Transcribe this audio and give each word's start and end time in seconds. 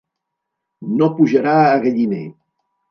No 1.03 1.11
pujarà 1.21 1.55
a 1.69 1.79
galliner. 1.87 2.27